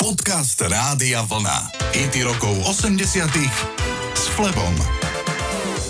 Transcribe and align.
Podcast 0.00 0.56
Rádia 0.64 1.20
Vlna. 1.28 1.76
IT 1.92 2.24
rokov 2.24 2.56
80 2.72 3.04
s 4.16 4.24
Flebom. 4.32 4.72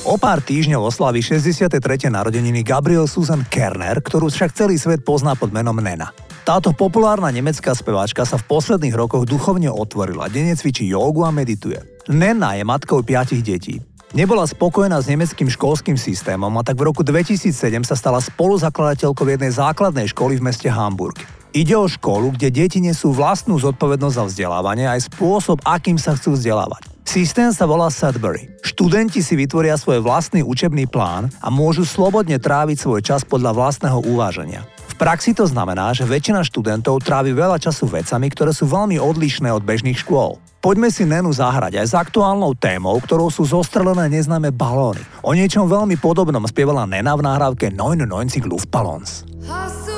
O 0.03 0.19
pár 0.19 0.43
týždňov 0.43 0.91
oslaví 0.91 1.23
63. 1.23 1.79
narodeniny 2.11 2.67
Gabriel 2.67 3.07
Susan 3.07 3.47
Kerner, 3.47 4.03
ktorú 4.03 4.27
však 4.27 4.51
celý 4.51 4.83
svet 4.83 5.07
pozná 5.07 5.39
pod 5.39 5.55
menom 5.55 5.79
Nena. 5.79 6.11
Táto 6.43 6.75
populárna 6.75 7.31
nemecká 7.31 7.71
speváčka 7.71 8.27
sa 8.27 8.35
v 8.35 8.51
posledných 8.51 8.99
rokoch 8.99 9.31
duchovne 9.31 9.71
otvorila, 9.71 10.27
denne 10.27 10.59
cvičí 10.59 10.91
jogu 10.91 11.23
a 11.23 11.31
medituje. 11.31 11.79
Nena 12.11 12.59
je 12.59 12.67
matkou 12.67 13.07
piatich 13.07 13.47
detí. 13.47 13.79
Nebola 14.11 14.43
spokojná 14.43 14.99
s 14.99 15.07
nemeckým 15.07 15.47
školským 15.47 15.95
systémom 15.95 16.51
a 16.59 16.67
tak 16.67 16.83
v 16.83 16.91
roku 16.91 17.07
2007 17.07 17.55
sa 17.87 17.95
stala 17.95 18.19
spoluzakladateľkou 18.19 19.23
jednej 19.23 19.55
základnej 19.55 20.11
školy 20.11 20.43
v 20.43 20.51
meste 20.51 20.67
Hamburg. 20.67 21.40
Ide 21.51 21.75
o 21.75 21.91
školu, 21.91 22.39
kde 22.39 22.47
deti 22.55 22.79
nesú 22.79 23.11
vlastnú 23.11 23.59
zodpovednosť 23.59 24.15
za 24.15 24.25
vzdelávanie 24.31 24.87
aj 24.87 25.11
spôsob, 25.11 25.59
akým 25.67 25.99
sa 25.99 26.15
chcú 26.15 26.39
vzdelávať. 26.39 26.87
Systém 27.03 27.51
sa 27.51 27.67
volá 27.67 27.91
Sudbury. 27.91 28.55
Študenti 28.63 29.19
si 29.19 29.35
vytvoria 29.35 29.75
svoj 29.75 29.99
vlastný 29.99 30.47
učebný 30.47 30.87
plán 30.87 31.27
a 31.43 31.51
môžu 31.51 31.83
slobodne 31.83 32.39
tráviť 32.39 32.79
svoj 32.79 33.03
čas 33.03 33.27
podľa 33.27 33.51
vlastného 33.59 33.99
uváženia. 33.99 34.63
V 34.63 34.95
praxi 34.95 35.35
to 35.35 35.43
znamená, 35.43 35.91
že 35.91 36.07
väčšina 36.07 36.47
študentov 36.47 37.03
trávi 37.03 37.35
veľa 37.35 37.59
času 37.59 37.91
vecami, 37.91 38.31
ktoré 38.31 38.55
sú 38.55 38.71
veľmi 38.71 39.03
odlišné 39.03 39.51
od 39.51 39.67
bežných 39.67 40.07
škôl. 40.07 40.39
Poďme 40.63 40.87
si 40.95 41.03
Nenu 41.03 41.35
zahrať 41.35 41.83
aj 41.83 41.87
s 41.91 41.95
aktuálnou 41.99 42.55
témou, 42.55 42.95
ktorou 43.03 43.27
sú 43.27 43.43
zostrelené 43.43 44.07
neznáme 44.07 44.55
balóny. 44.55 45.03
O 45.27 45.35
niečom 45.35 45.67
veľmi 45.67 45.99
podobnom 45.99 46.47
spievala 46.47 46.87
Nena 46.87 47.19
v 47.19 47.27
nahrávke 47.27 47.75
99 47.75 48.47
Luftballons. 48.47 49.27
Hast 49.51 49.90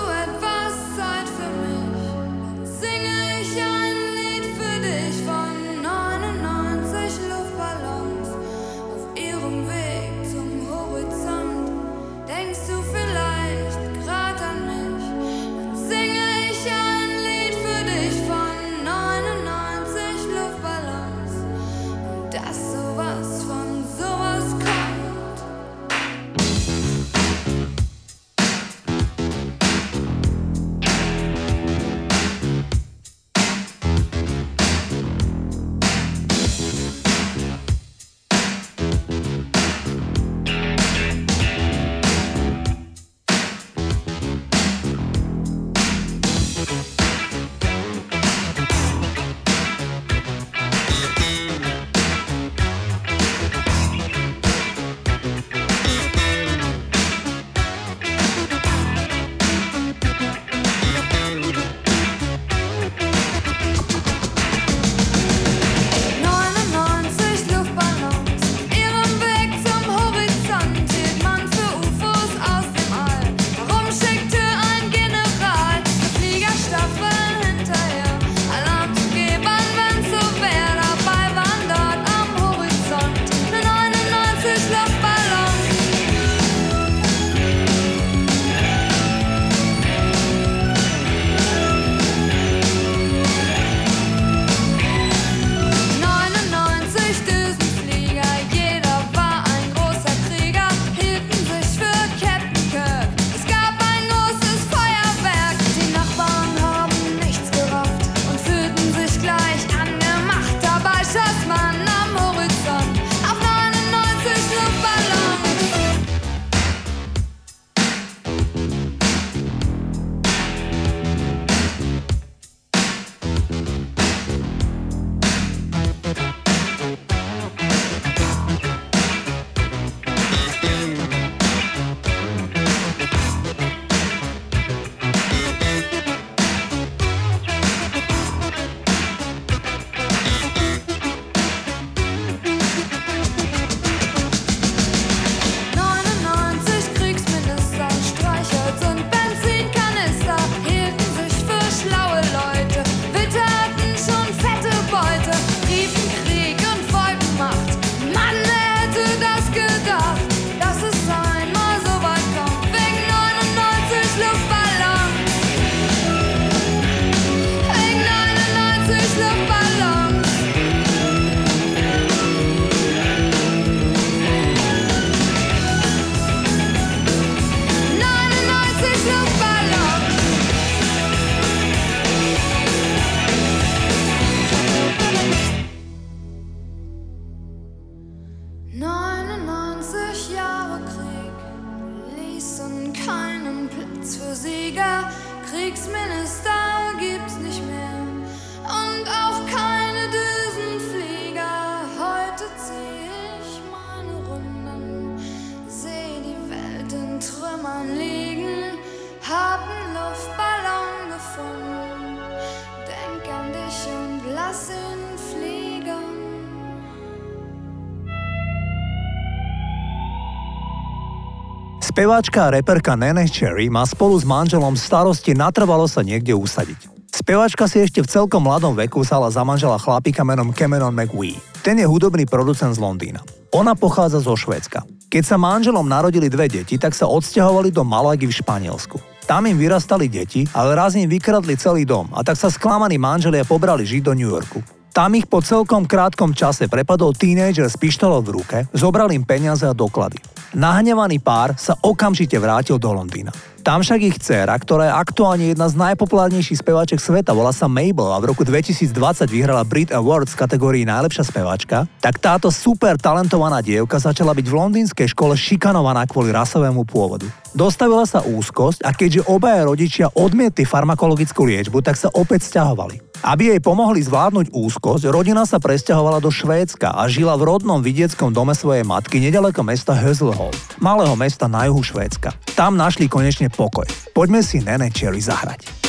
Speváčka 221.93 222.49
a 222.49 222.53
reperka 222.57 222.97
Nene 222.97 223.29
Cherry 223.29 223.69
má 223.69 223.85
spolu 223.85 224.17
s 224.17 224.25
manželom 224.25 224.73
starosti 224.73 225.37
natrvalo 225.37 225.85
sa 225.85 226.01
niekde 226.01 226.33
usadiť. 226.33 226.89
Speváčka 227.13 227.69
si 227.69 227.85
ešte 227.85 228.01
v 228.01 228.09
celkom 228.09 228.49
mladom 228.49 228.73
veku 228.73 229.05
sala 229.05 229.29
za 229.29 229.45
manžela 229.45 229.77
chlapika 229.77 230.25
menom 230.25 230.57
Cameron 230.57 230.97
McWee. 230.97 231.37
Ten 231.61 231.77
je 231.77 231.85
hudobný 231.85 232.25
producent 232.25 232.73
z 232.73 232.81
Londýna. 232.81 233.21
Ona 233.53 233.77
pochádza 233.77 234.25
zo 234.25 234.33
Švédska. 234.33 234.89
Keď 235.13 235.21
sa 235.21 235.37
manželom 235.37 235.85
narodili 235.85 236.33
dve 236.33 236.49
deti, 236.49 236.81
tak 236.81 236.97
sa 236.97 237.05
odsťahovali 237.13 237.69
do 237.69 237.85
Malagy 237.85 238.25
v 238.25 238.41
Španielsku. 238.41 238.97
Tam 239.29 239.45
im 239.45 239.61
vyrastali 239.61 240.09
deti, 240.09 240.49
ale 240.57 240.73
raz 240.73 240.97
im 240.97 241.05
vykradli 241.05 241.61
celý 241.61 241.85
dom 241.85 242.09
a 242.17 242.25
tak 242.25 242.41
sa 242.41 242.49
sklamaní 242.49 242.97
manželia 242.97 243.45
pobrali 243.45 243.85
žiť 243.85 244.01
do 244.01 244.17
New 244.17 244.33
Yorku. 244.33 244.65
Tam 244.93 245.17
ich 245.17 245.25
po 245.25 245.41
celkom 245.41 245.89
krátkom 245.89 246.37
čase 246.37 246.69
prepadol 246.69 247.17
tínejdžer 247.17 247.65
s 247.65 247.81
pištolou 247.81 248.21
v 248.21 248.37
ruke, 248.37 248.59
zobral 248.77 249.09
im 249.09 249.25
peniaze 249.25 249.65
a 249.65 249.73
doklady. 249.73 250.21
Nahnevaný 250.53 251.17
pár 251.17 251.57
sa 251.57 251.73
okamžite 251.81 252.37
vrátil 252.37 252.77
do 252.77 252.93
Londýna. 252.93 253.33
Tam 253.63 253.79
však 253.79 254.01
ich 254.03 254.19
dcéra, 254.19 254.59
ktorá 254.59 254.91
je 254.91 254.99
aktuálne 254.99 255.47
jedna 255.55 255.71
z 255.71 255.79
najpopulárnejších 255.79 256.67
speváček 256.67 256.99
sveta, 256.99 257.31
volá 257.31 257.55
sa 257.55 257.71
Mabel 257.71 258.11
a 258.11 258.19
v 258.19 258.35
roku 258.35 258.43
2020 258.43 258.91
vyhrala 259.31 259.63
Brit 259.63 259.95
Awards 259.95 260.35
v 260.35 260.41
kategórii 260.43 260.83
najlepšia 260.83 261.23
speváčka, 261.23 261.87
tak 262.03 262.19
táto 262.19 262.51
super 262.51 262.99
talentovaná 262.99 263.63
dievka 263.63 264.03
začala 264.03 264.35
byť 264.35 264.47
v 264.51 264.57
londýnskej 264.59 265.15
škole 265.15 265.39
šikanovaná 265.39 266.11
kvôli 266.11 266.35
rasovému 266.35 266.83
pôvodu. 266.83 267.31
Dostavila 267.55 268.03
sa 268.03 268.27
úzkosť 268.27 268.83
a 268.83 268.91
keďže 268.91 269.31
obaja 269.31 269.63
rodičia 269.63 270.11
odmietli 270.11 270.67
farmakologickú 270.67 271.47
liečbu, 271.47 271.87
tak 271.87 271.95
sa 271.95 272.11
opäť 272.11 272.51
stiahovali. 272.51 273.13
Aby 273.23 273.55
jej 273.55 273.63
pomohli 273.63 274.03
zvládnuť 274.03 274.51
úzkosť, 274.51 275.07
rodina 275.07 275.47
sa 275.47 275.63
presťahovala 275.63 276.19
do 276.19 276.27
Švédska 276.27 276.91
a 276.91 277.07
žila 277.07 277.39
v 277.39 277.55
rodnom 277.55 277.79
vidieckom 277.79 278.35
dome 278.35 278.51
svojej 278.51 278.83
matky 278.83 279.23
nedaleko 279.23 279.63
mesta 279.63 279.95
Hözelhov, 279.95 280.51
malého 280.83 281.15
mesta 281.15 281.47
na 281.47 281.71
juhu 281.71 281.87
Švédska. 281.87 282.35
Tam 282.59 282.75
našli 282.75 283.07
konečne 283.07 283.52
pokoj. 283.53 283.87
Poďme 284.17 284.41
si 284.41 284.65
Nene 284.65 284.89
Cherry 284.89 285.21
zahrať. 285.21 285.82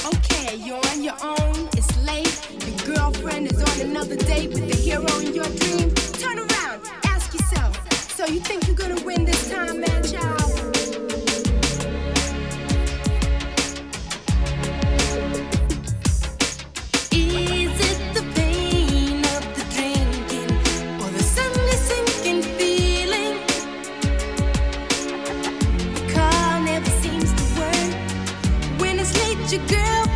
your 29.53 29.67
girl. 29.67 30.12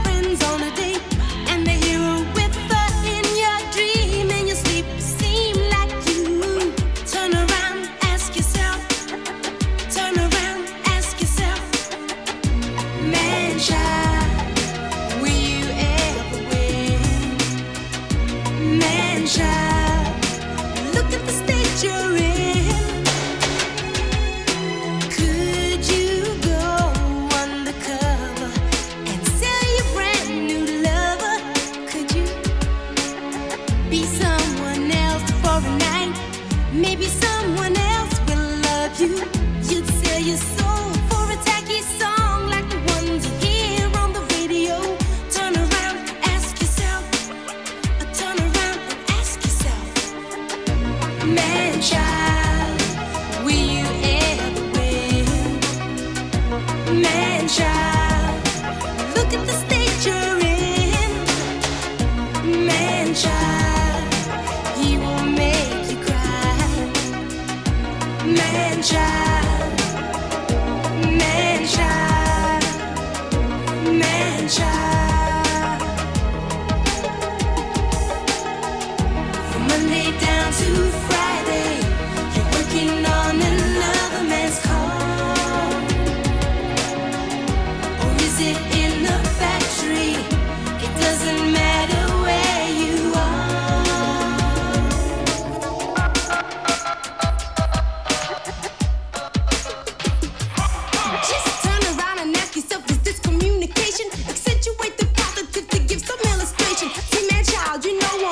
Maybe 36.78 37.08
some 37.08 37.27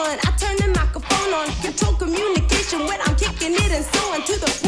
on. 0.05 0.17
I 0.23 0.31
turn 0.37 0.55
the 0.57 0.67
microphone 0.79 1.33
on, 1.33 1.47
control 1.61 1.93
communication 1.93 2.79
when 2.85 2.99
I'm 3.05 3.15
kicking 3.15 3.53
it 3.53 3.71
and 3.71 3.85
so 3.85 4.13
on 4.13 4.23
to 4.23 4.39
the 4.39 4.64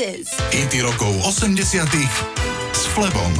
Kisses. 0.00 0.32
IT 0.56 0.80
rokov 0.80 1.12
80 1.28 1.60
s 2.72 2.82
Flebom. 2.96 3.32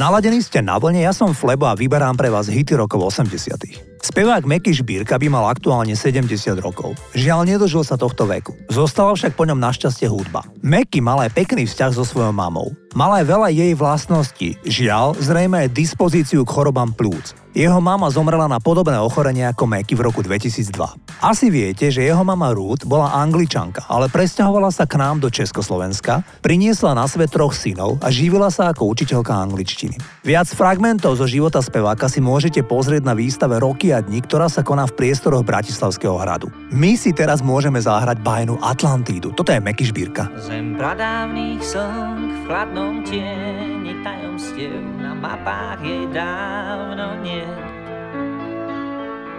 Naladení 0.00 0.40
ste 0.40 0.64
na 0.64 0.80
vlne, 0.80 1.04
ja 1.04 1.12
som 1.12 1.36
Flebo 1.36 1.68
a 1.68 1.76
vyberám 1.76 2.16
pre 2.16 2.32
vás 2.32 2.48
hity 2.48 2.72
rokov 2.72 3.12
80 3.12 3.52
Spevák 4.00 4.40
Meky 4.48 4.72
Šbírka 4.72 5.20
by 5.20 5.28
mal 5.28 5.44
aktuálne 5.52 5.92
70 5.92 6.32
rokov. 6.64 6.96
Žiaľ, 7.12 7.44
nedožil 7.44 7.84
sa 7.84 8.00
tohto 8.00 8.24
veku. 8.24 8.56
Zostala 8.74 9.14
však 9.14 9.38
po 9.38 9.46
ňom 9.46 9.62
našťastie 9.62 10.10
hudba. 10.10 10.42
Meky 10.58 10.98
mal 10.98 11.22
aj 11.22 11.30
pekný 11.30 11.62
vzťah 11.62 11.94
so 11.94 12.02
svojou 12.02 12.34
mamou. 12.34 12.74
Mal 12.98 13.22
aj 13.22 13.24
veľa 13.30 13.48
jej 13.54 13.70
vlastností, 13.78 14.58
žiaľ, 14.66 15.14
zrejme 15.14 15.62
aj 15.62 15.74
dispozíciu 15.78 16.42
k 16.42 16.50
chorobám 16.50 16.90
plúc. 16.90 17.38
Jeho 17.54 17.78
mama 17.78 18.10
zomrela 18.10 18.50
na 18.50 18.58
podobné 18.58 18.98
ochorenie 18.98 19.46
ako 19.46 19.70
Meky 19.70 19.94
v 19.94 20.10
roku 20.10 20.26
2002. 20.26 20.74
Asi 21.22 21.54
viete, 21.54 21.86
že 21.86 22.02
jeho 22.02 22.26
mama 22.26 22.50
Ruth 22.50 22.82
bola 22.82 23.14
angličanka, 23.14 23.86
ale 23.86 24.10
presťahovala 24.10 24.74
sa 24.74 24.90
k 24.90 24.98
nám 24.98 25.22
do 25.22 25.30
Československa, 25.30 26.26
priniesla 26.42 26.98
na 26.98 27.06
svet 27.06 27.30
troch 27.30 27.54
synov 27.54 28.02
a 28.02 28.10
živila 28.10 28.50
sa 28.50 28.74
ako 28.74 28.90
učiteľka 28.90 29.30
angličtiny. 29.30 29.94
Viac 30.26 30.50
fragmentov 30.50 31.14
zo 31.14 31.30
života 31.30 31.62
speváka 31.62 32.10
si 32.10 32.18
môžete 32.18 32.66
pozrieť 32.66 33.06
na 33.06 33.14
výstave 33.14 33.62
Roky 33.62 33.94
a 33.94 34.02
dní, 34.02 34.26
ktorá 34.26 34.50
sa 34.50 34.66
koná 34.66 34.90
v 34.90 34.98
priestoroch 34.98 35.46
Bratislavského 35.46 36.18
hradu. 36.18 36.50
My 36.74 36.98
si 36.98 37.14
teraz 37.14 37.38
môžeme 37.38 37.78
zahrať 37.78 38.18
bajnu 38.18 38.58
Atlantídu. 38.64 39.36
Toto 39.36 39.52
je 39.52 39.60
Meky 39.60 39.84
Šbírka. 39.92 40.32
Zem 40.40 40.72
pradávnych 40.80 41.60
song 41.60 42.32
v 42.32 42.38
chladnom 42.48 43.04
tieni 43.04 43.92
tajomstiev 44.00 44.80
na 44.96 45.12
mapách 45.12 45.84
jej 45.84 46.08
dávno 46.08 47.20
nie 47.20 47.44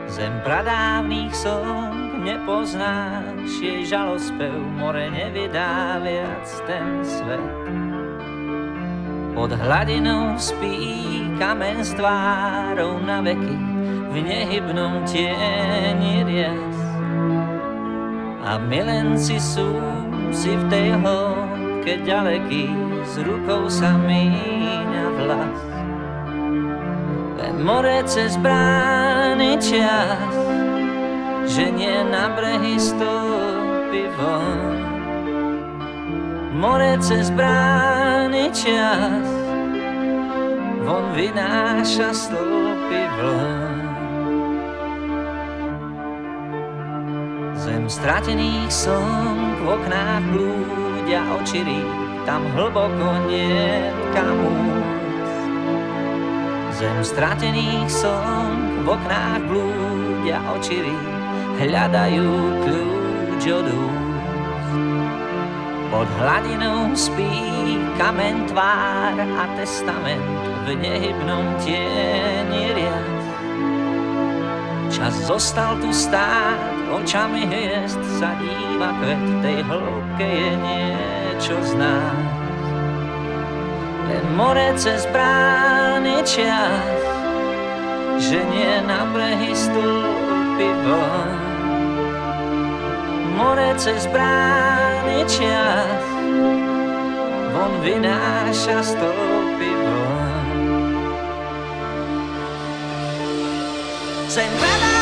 Zem 0.05 0.31
pradávnych 0.45 1.33
song 1.33 2.23
nepoznáš, 2.23 3.51
jej 3.59 3.83
žalospev 3.83 4.53
more 4.77 5.09
nevydá 5.11 5.99
viac 5.99 6.47
ten 6.69 7.03
svet. 7.03 7.53
Pod 9.35 9.51
hladinou 9.51 10.39
spí 10.39 11.27
kamen 11.35 11.83
s 11.83 11.91
tvárou 11.99 13.03
na 13.03 13.19
veky, 13.19 13.57
v 14.07 14.15
nehybnom 14.23 15.03
tieni 15.03 16.23
rias. 16.23 16.74
A 18.45 18.61
milenci 18.61 19.41
sú 19.41 19.73
si 20.29 20.53
v 20.53 20.63
tej 20.69 20.93
hĺbke 21.01 22.05
ďaleký, 22.05 22.69
s 23.01 23.17
rukou 23.25 23.65
sa 23.73 23.97
míňa 23.97 25.05
vlas. 25.17 25.59
Len 27.41 27.55
more 27.65 28.05
cez 28.05 28.37
brány 28.37 29.57
čas, 29.57 30.29
že 31.49 31.73
nie 31.73 32.05
na 32.05 32.29
brehy 32.37 32.77
stúpi 32.77 34.13
von. 34.13 34.77
More 36.53 37.01
cez 37.01 37.33
brány 37.33 38.53
čas, 38.53 39.25
von 40.85 41.17
vynáša 41.17 42.13
stĺpy 42.13 43.01
vln. 43.17 43.94
Zem 47.85 48.01
stratených 48.01 48.73
som 48.73 49.61
v 49.61 49.77
oknách 49.77 50.33
blúdia 50.33 51.21
očirí, 51.37 51.85
tam 52.25 52.41
hlboko 52.57 53.29
nie 53.29 53.93
kam 54.09 54.41
Zem 56.73 56.97
stratených 57.05 57.85
som 57.85 58.81
v 58.81 58.89
oknách 58.89 59.45
blúdia 59.45 60.41
očirí, 60.57 60.97
hľadajú 61.61 62.29
kľúč 62.65 63.43
od. 63.53 63.69
Pod 65.93 66.09
hladinou 66.25 66.89
spí 66.97 67.37
kamen 68.01 68.49
tvár 68.49 69.13
a 69.13 69.45
testament 69.61 70.25
v 70.65 70.73
nehybnom 70.73 71.53
tieni 71.61 72.65
riad. 72.73 73.13
Čas 74.89 75.13
zostal 75.29 75.77
tu 75.77 75.93
stáť, 75.93 76.74
očami 76.91 77.45
hviezd 77.49 78.01
sa 78.17 78.35
díva 78.37 78.89
kvet, 79.01 79.23
tej 79.41 79.59
hĺbke 79.65 80.27
je 80.27 80.51
niečo 80.59 81.55
z 81.61 81.71
nás. 81.79 82.29
Len 84.05 84.25
more 84.37 84.69
cez 84.77 85.09
brány 85.09 86.21
čas, 86.21 86.97
že 88.21 88.37
nie 88.53 88.73
na 88.85 89.01
brehy 89.09 89.51
stúpi 89.57 90.69
von. 90.85 91.29
More 93.35 93.73
cez 93.81 94.05
brány 94.13 95.25
čas, 95.25 96.03
von 97.51 97.73
vynáša 97.81 98.79
stĺpy 98.85 99.71
von. 99.73 100.33
Zem 104.29 104.51
pradávny 104.59 104.75
som 104.75 104.91
v 104.91 104.94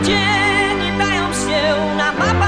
chladnom 0.00 0.04
tieni 0.04 0.98
tajomstiev 0.98 1.78
na 1.96 2.12
mapách 2.12 2.39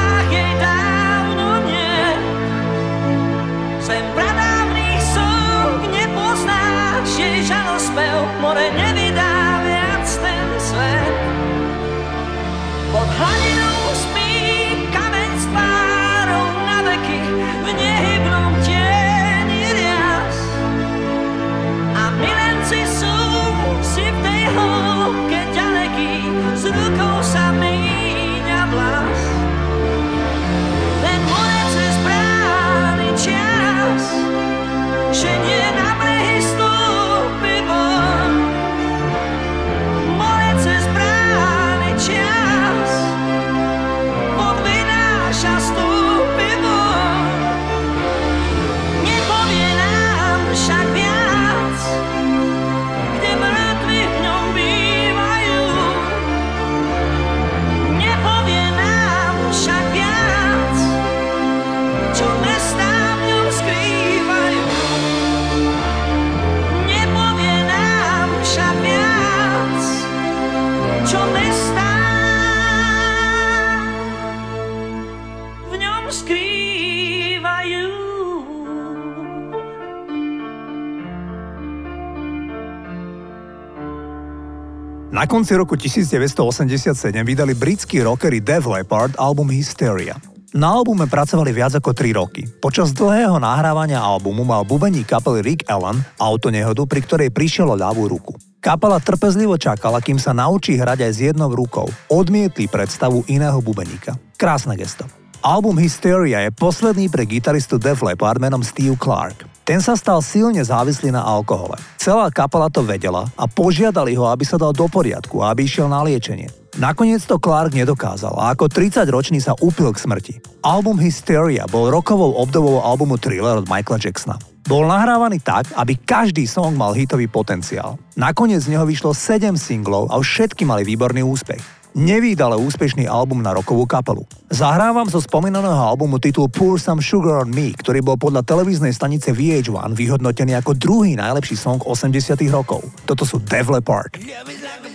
Na 85.12 85.28
konci 85.28 85.52
roku 85.52 85.76
1987 85.76 86.97
vydali 87.21 87.52
britskí 87.52 88.00
rockery 88.00 88.40
Def 88.40 88.64
Leppard 88.64 89.12
album 89.21 89.52
Hysteria. 89.52 90.16
Na 90.57 90.73
albume 90.73 91.04
pracovali 91.04 91.52
viac 91.52 91.76
ako 91.76 91.92
3 91.92 92.16
roky. 92.16 92.49
Počas 92.49 92.97
dlhého 92.97 93.37
nahrávania 93.37 94.00
albumu 94.00 94.40
mal 94.40 94.64
bubeník 94.64 95.04
kapely 95.04 95.45
Rick 95.45 95.69
Allen 95.69 96.00
autonehodu, 96.16 96.88
pri 96.88 97.00
ktorej 97.04 97.28
prišiel 97.28 97.69
o 97.69 97.76
ľavú 97.76 98.09
ruku. 98.09 98.40
Kapela 98.64 98.97
trpezlivo 99.04 99.61
čakala, 99.61 100.00
kým 100.00 100.16
sa 100.16 100.33
naučí 100.33 100.81
hrať 100.81 101.04
aj 101.04 101.12
s 101.12 101.19
jednou 101.21 101.52
rukou. 101.52 101.92
Odmietli 102.09 102.64
predstavu 102.64 103.28
iného 103.28 103.61
bubeníka. 103.61 104.16
Krásne 104.40 104.81
gesto. 104.81 105.04
Album 105.45 105.76
Hysteria 105.76 106.40
je 106.49 106.57
posledný 106.57 107.12
pre 107.12 107.28
gitaristu 107.28 107.76
Def 107.76 108.00
Leppard 108.00 108.40
menom 108.40 108.64
Steve 108.64 108.97
Clark. 108.97 109.51
Ten 109.62 109.78
sa 109.78 109.95
stal 109.95 110.19
silne 110.26 110.59
závislý 110.59 111.14
na 111.14 111.23
alkohole. 111.23 111.78
Celá 111.95 112.26
kapela 112.35 112.66
to 112.66 112.83
vedela 112.83 113.31
a 113.38 113.47
požiadali 113.47 114.19
ho, 114.19 114.26
aby 114.26 114.42
sa 114.42 114.59
dal 114.59 114.75
do 114.75 114.90
poriadku 114.90 115.38
a 115.38 115.54
aby 115.54 115.71
išiel 115.71 115.87
na 115.87 116.02
liečenie. 116.02 116.50
Nakoniec 116.83 117.23
to 117.23 117.38
Clark 117.38 117.71
nedokázal 117.71 118.35
a 118.35 118.57
ako 118.59 118.66
30-ročný 118.66 119.38
sa 119.38 119.54
upil 119.62 119.95
k 119.95 120.02
smrti. 120.02 120.35
Album 120.66 120.99
Hysteria 120.99 121.69
bol 121.71 121.95
rokovou 121.95 122.35
obdobou 122.42 122.83
albumu 122.83 123.21
Thriller 123.23 123.62
od 123.62 123.71
Michaela 123.71 124.02
Jacksona. 124.02 124.40
Bol 124.66 124.88
nahrávaný 124.90 125.38
tak, 125.38 125.71
aby 125.78 125.95
každý 125.95 126.49
song 126.49 126.75
mal 126.75 126.95
hitový 126.95 127.31
potenciál. 127.31 127.99
Nakoniec 128.19 128.66
z 128.66 128.75
neho 128.75 128.87
vyšlo 128.88 129.14
7 129.14 129.54
singlov 129.54 130.11
a 130.11 130.19
všetky 130.19 130.66
mali 130.66 130.83
výborný 130.83 131.23
úspech. 131.23 131.81
Nevýdale 131.92 132.56
úspešný 132.56 133.04
album 133.04 133.44
na 133.44 133.52
rokovú 133.52 133.84
kapelu. 133.84 134.25
Zahrávam 134.49 135.04
zo 135.12 135.20
spomínaného 135.20 135.76
albumu 135.76 136.16
titul 136.16 136.49
Pour 136.49 136.80
Some 136.80 137.04
Sugar 137.04 137.44
on 137.44 137.52
Me, 137.52 137.76
ktorý 137.76 138.00
bol 138.00 138.16
podľa 138.16 138.40
televíznej 138.49 138.96
stanice 138.96 139.37
VH1 139.37 139.92
vyhodnotený 139.92 140.56
ako 140.56 140.72
druhý 140.72 141.20
najlepší 141.20 141.52
song 141.52 141.84
80 141.84 142.40
rokov. 142.49 142.80
Toto 143.04 143.28
sú 143.28 143.44
Def 143.44 143.68
Leppard. 143.68 144.16
Love 144.16 144.91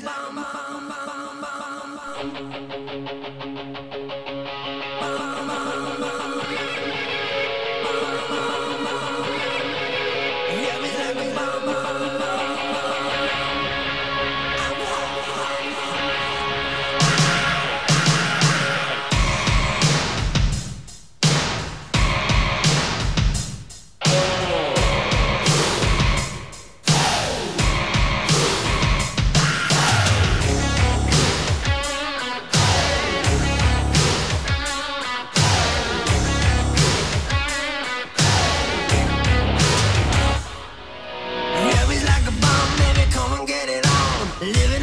Living 44.40 44.77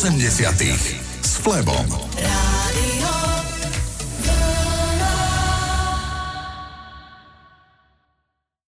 80 0.00 0.96
s 1.20 1.36
Flebom. 1.36 2.09